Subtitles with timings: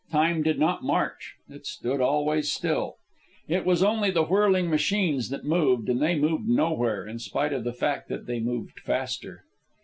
[0.11, 1.35] Time did not march.
[1.47, 2.95] It stood always still.
[3.47, 7.63] It was only the whirling machines that moved, and they moved nowhere in spite of
[7.63, 9.43] the fact that they moved faster.